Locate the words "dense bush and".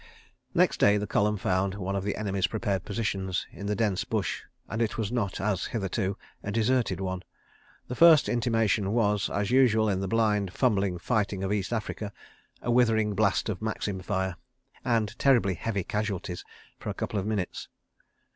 3.75-4.81